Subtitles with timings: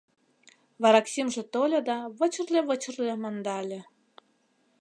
[0.81, 3.79] Вараксимже тольо да «вычырле-вычырле» мандале